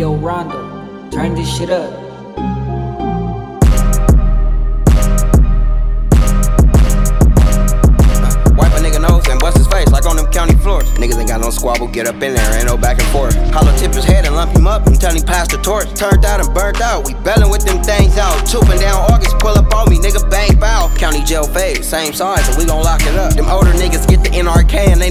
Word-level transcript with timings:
yo, 0.00 0.16
Rondo, 0.16 0.56
turn 1.10 1.34
this 1.34 1.58
shit 1.58 1.68
up. 1.68 1.92
Wipe 8.56 8.72
a 8.72 8.80
nigga 8.80 9.02
nose 9.02 9.28
and 9.28 9.38
bust 9.40 9.58
his 9.58 9.66
face 9.66 9.92
like 9.92 10.06
on 10.06 10.16
them 10.16 10.24
county 10.32 10.54
floors. 10.54 10.88
Niggas 10.92 11.18
ain't 11.18 11.28
got 11.28 11.42
no 11.42 11.50
squabble, 11.50 11.86
get 11.86 12.06
up 12.06 12.14
in 12.22 12.32
there, 12.32 12.56
ain't 12.56 12.64
no 12.64 12.78
back 12.78 12.98
and 12.98 13.08
forth. 13.08 13.36
Hollow 13.52 13.76
tip 13.76 13.92
his 13.92 14.04
head 14.04 14.24
and 14.24 14.34
lump 14.34 14.56
him 14.56 14.66
up 14.66 14.86
and 14.86 14.98
tell 14.98 15.14
him 15.14 15.22
pass 15.22 15.48
the 15.48 15.58
torch. 15.58 15.92
Turned 15.92 16.24
out 16.24 16.40
and 16.40 16.54
burnt 16.54 16.80
out, 16.80 17.06
we 17.06 17.12
bellin' 17.20 17.50
with 17.50 17.66
them 17.66 17.82
things 17.82 18.16
out. 18.16 18.40
Chooping 18.48 18.80
down 18.80 19.04
August, 19.12 19.38
pull 19.38 19.52
up 19.52 19.74
on 19.74 19.90
me, 19.90 19.98
nigga 19.98 20.24
bang 20.30 20.58
bow. 20.58 20.88
County 20.96 21.22
jail 21.22 21.44
phase, 21.44 21.86
same 21.86 22.14
size, 22.14 22.46
so 22.46 22.56
we 22.56 22.64
gon' 22.64 22.82
lock 22.82 23.02
it 23.02 23.16
up. 23.16 23.34
Them 23.34 23.50
older 23.50 23.72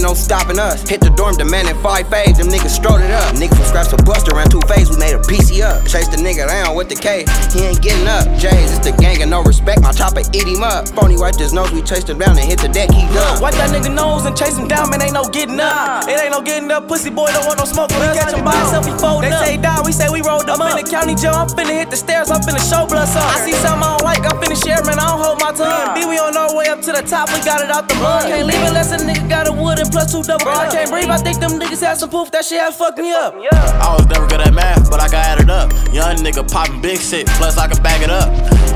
ain't 0.00 0.08
no 0.08 0.14
stopping 0.14 0.58
us. 0.58 0.88
Hit 0.88 1.00
the 1.00 1.10
dorm 1.10 1.36
demanding 1.36 1.76
five 1.84 2.08
fades, 2.08 2.38
them 2.38 2.48
niggas 2.48 2.72
strode 2.72 3.04
it 3.04 3.10
up. 3.12 3.36
Nigga 3.36 3.52
from 3.52 3.68
scratch 3.68 3.88
to 3.92 4.00
Buster 4.02 4.34
ran 4.34 4.48
two 4.48 4.60
phase, 4.64 4.88
we 4.88 4.96
made 4.96 5.12
a 5.12 5.20
PC 5.20 5.60
up. 5.60 5.84
Chase 5.84 6.08
the 6.08 6.16
nigga 6.16 6.48
down 6.48 6.74
with 6.74 6.88
the 6.88 6.96
K, 6.96 7.28
he 7.52 7.68
ain't 7.68 7.82
getting 7.84 8.08
up. 8.08 8.24
Jays, 8.40 8.72
it's 8.72 8.80
the 8.80 8.96
gang 8.96 9.20
and 9.20 9.30
no 9.30 9.42
respect, 9.44 9.82
my 9.82 9.92
chopper 9.92 10.24
eat 10.32 10.48
him 10.48 10.64
up. 10.64 10.88
Phony 10.96 11.20
wiped 11.20 11.38
his 11.38 11.52
nose, 11.52 11.70
we 11.72 11.82
chased 11.82 12.08
him 12.08 12.18
down 12.18 12.38
and 12.38 12.48
hit 12.48 12.58
the 12.60 12.68
deck, 12.68 12.88
he 12.90 13.04
done. 13.12 13.44
Wipe 13.44 13.54
that 13.60 13.68
nigga 13.70 13.92
nose 13.92 14.24
and 14.24 14.36
chase 14.36 14.56
him 14.56 14.66
down, 14.68 14.88
man. 14.88 15.02
Ain't 15.02 15.12
no 15.12 15.28
getting 15.28 15.60
up. 15.60 16.08
It 16.08 16.16
ain't 16.16 16.32
no 16.32 16.40
getting 16.40 16.70
up. 16.72 16.88
Pussy 16.88 17.10
boy 17.10 17.28
don't 17.32 17.44
want 17.44 17.58
no 17.58 17.64
smoke. 17.68 17.92
We 17.92 18.08
catch 18.16 18.32
him 18.32 18.44
by 18.44 18.56
himself, 18.56 18.86
he 18.88 18.92
folding 18.96 19.30
They 19.30 19.36
up. 19.36 19.44
say 19.44 19.56
die, 19.56 19.82
we 19.84 19.92
say 19.92 20.08
we 20.08 20.22
rolled 20.24 20.48
up. 20.48 20.60
I'm 20.60 20.72
them 20.72 20.78
in 20.78 20.84
the 20.84 20.90
county 20.90 21.14
jail, 21.14 21.36
I'm 21.36 21.48
finna 21.48 21.76
hit 21.76 21.90
the 21.90 22.00
stairs, 22.00 22.30
I'm 22.30 22.40
finna 22.40 22.62
show 22.64 22.88
blood 22.88 23.08
sauce. 23.08 23.36
I 23.36 23.44
see 23.44 23.56
something 23.60 23.84
I 23.84 23.96
don't 24.00 24.04
like, 24.04 24.24
I'm 24.24 24.40
finna 24.40 24.56
share, 24.56 24.80
man. 24.88 24.96
I 24.96 25.12
don't 25.12 25.20
hold 25.20 25.38
my 25.44 25.52
tongue. 25.52 25.92
B, 25.92 26.08
we 26.08 26.16
on 26.16 26.32
our 26.36 26.56
way 26.56 26.72
up 26.72 26.80
to 26.88 26.92
the 26.92 27.04
top, 27.04 27.28
we 27.28 27.44
got 27.44 27.60
it 27.60 27.68
out 27.68 27.84
the 27.88 27.96
mud. 28.00 28.24
Can't 28.24 28.46
leave 28.48 28.60
it 28.64 28.68
unless 28.72 28.92
a 28.96 28.98
nigga 29.04 29.28
got 29.28 29.48
a 29.48 29.49
plus 29.90 30.12
two 30.12 30.22
double. 30.22 30.48
I 30.48 30.70
can't 30.70 30.90
breathe, 30.90 31.10
I 31.10 31.18
think 31.18 31.40
them 31.40 31.58
niggas 31.58 31.80
had 31.80 31.98
some 31.98 32.10
poof, 32.10 32.30
that 32.30 32.44
shit 32.44 32.60
had 32.60 32.74
fucked 32.74 32.98
me 32.98 33.12
up. 33.12 33.34
I 33.34 33.94
was 33.98 34.06
never 34.06 34.26
good 34.26 34.40
at 34.40 34.54
math, 34.54 34.90
but 34.90 35.00
I 35.00 35.08
got 35.08 35.26
added 35.26 35.50
up. 35.50 35.72
Young 35.92 36.16
nigga 36.22 36.46
popping 36.50 36.80
big 36.80 36.98
shit, 36.98 37.26
plus 37.38 37.58
I 37.58 37.66
can 37.68 37.82
bag 37.82 38.02
it 38.02 38.10
up. 38.10 38.30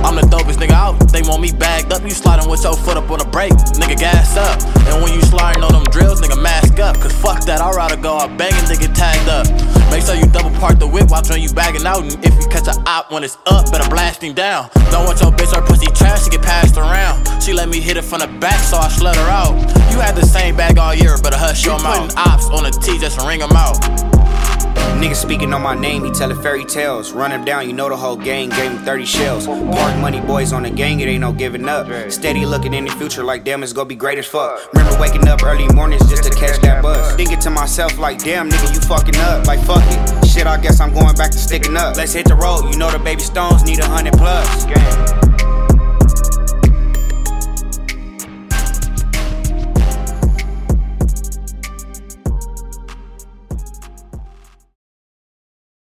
I'm 0.05 0.17
the 0.17 0.27
dopest 0.29 0.59
nigga 0.59 0.73
out, 0.73 0.99
they 1.09 1.23
want 1.23 1.41
me 1.41 1.53
bagged 1.53 1.93
up. 1.93 2.03
You 2.03 2.11
sliding 2.11 2.51
with 2.51 2.63
your 2.63 2.77
foot 2.77 2.97
up 2.97 3.11
on 3.11 3.19
the 3.19 3.25
brake, 3.25 3.55
nigga 3.81 3.99
gas 3.99 4.37
up. 4.37 4.61
And 4.91 5.03
when 5.03 5.15
you 5.15 5.23
sliding 5.23 5.63
on 5.63 5.73
them 5.73 5.85
drills, 5.91 6.21
nigga 6.21 6.41
mask 6.41 6.79
up. 6.79 6.97
Cause 7.01 7.13
fuck 7.13 7.45
that, 7.47 7.61
I'd 7.61 7.75
rather 7.75 7.97
go 7.97 8.19
out 8.19 8.37
banging, 8.37 8.65
nigga 8.69 8.93
tagged 8.93 9.29
up. 9.29 9.47
Make 9.91 10.03
sure 10.03 10.15
you 10.15 10.27
double 10.27 10.51
park 10.59 10.79
the 10.79 10.89
whip 10.89 11.11
while 11.11 11.23
when 11.31 11.41
you 11.41 11.53
bagging 11.53 11.87
out. 11.87 12.03
And 12.03 12.13
if 12.25 12.35
you 12.35 12.47
catch 12.51 12.67
a 12.67 12.75
op 12.87 13.13
when 13.13 13.23
it's 13.23 13.39
up, 13.47 13.71
better 13.71 13.89
blast 13.89 14.23
him 14.23 14.35
down. 14.35 14.69
Don't 14.91 15.07
want 15.07 15.21
your 15.21 15.31
bitch 15.31 15.55
or 15.57 15.63
pussy 15.63 15.87
trash 15.95 16.25
to 16.25 16.31
get 16.31 16.43
passed 16.43 16.77
around. 16.77 16.94
She 17.65 17.71
let 17.71 17.77
me 17.77 17.81
hit 17.81 17.97
it 17.97 18.05
from 18.05 18.19
the 18.19 18.27
back, 18.27 18.61
so 18.61 18.77
I 18.77 18.89
slid 18.89 19.17
her 19.17 19.31
out. 19.31 19.55
You 19.91 19.99
had 19.99 20.15
the 20.15 20.27
same 20.27 20.55
bag 20.55 20.77
all 20.77 20.95
year, 20.95 21.17
but 21.23 21.33
I 21.33 21.39
hush 21.39 21.65
your 21.65 21.83
mouth. 21.83 22.15
ops 22.15 22.45
on 22.51 22.65
the 22.65 22.71
T 22.71 22.99
just 22.99 23.19
to 23.19 23.27
ring 23.27 23.41
them 23.41 23.53
out. 23.53 23.81
Niggas 25.01 25.17
speaking 25.17 25.51
on 25.55 25.63
my 25.63 25.75
name, 25.75 26.05
he 26.05 26.11
telling 26.11 26.37
fairy 26.43 26.67
tales. 26.67 27.13
Run 27.13 27.33
him 27.33 27.43
down, 27.43 27.67
you 27.67 27.73
know 27.73 27.89
the 27.89 27.97
whole 27.97 28.17
gang 28.17 28.51
gave 28.51 28.71
him 28.71 28.85
30 28.85 29.07
shells. 29.07 29.47
Park 29.47 29.99
money 29.99 30.21
boys 30.21 30.53
on 30.53 30.65
the 30.65 30.71
gang, 30.71 31.01
it 31.01 31.09
ain't 31.09 31.23
no 31.23 31.33
giving 31.33 31.67
up. 31.67 31.87
Steady 32.13 32.45
looking 32.45 32.75
in 32.75 32.85
the 32.85 32.93
future 32.93 33.25
like 33.25 33.45
damn, 33.45 33.63
it's 33.63 33.73
gonna 33.73 33.89
be 33.89 33.97
great 33.97 34.19
as 34.19 34.27
fuck. 34.27 34.71
Remember 34.75 35.01
waking 35.01 35.27
up 35.27 35.43
early 35.43 35.67
mornings 35.69 36.07
just 36.11 36.25
to 36.25 36.31
catch 36.39 36.61
that 36.61 36.83
bus. 36.83 37.17
Thinking 37.17 37.39
to 37.41 37.49
myself 37.49 37.97
like 37.99 38.19
damn, 38.19 38.51
nigga, 38.51 38.75
you 38.75 38.81
fucking 38.83 39.17
up. 39.17 39.47
Like 39.47 39.61
fuck 39.65 39.83
it. 39.87 40.27
Shit, 40.29 40.47
I 40.47 40.61
guess 40.61 40.81
I'm 40.81 40.93
going 40.93 41.15
back 41.15 41.31
to 41.31 41.39
sticking 41.39 41.79
up. 41.79 41.97
Let's 41.97 42.13
hit 42.13 42.29
the 42.29 42.35
road, 42.35 42.71
you 42.71 42.77
know 42.77 42.91
the 42.91 42.99
baby 42.99 43.23
stones 43.23 43.65
need 43.65 43.79
a 43.79 43.87
hundred 43.87 44.13
plus. 44.19 44.67